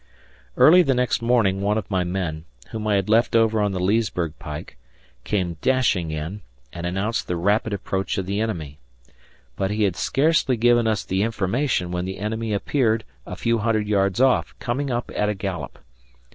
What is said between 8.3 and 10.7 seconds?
enemy. But he had scarcely